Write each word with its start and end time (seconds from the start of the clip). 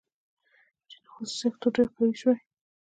چین 0.89 1.03
خصوصي 1.13 1.37
سکتور 1.41 1.71
ډېر 1.75 1.87
قوي 1.95 2.13
شوی. 2.21 2.37